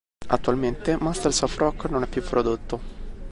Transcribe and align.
Attualmente 0.29 0.97
"Masters 0.99 1.43
of 1.43 1.55
Rock" 1.57 1.83
non 1.87 2.01
è 2.01 2.07
più 2.07 2.23
prodotto. 2.23 2.79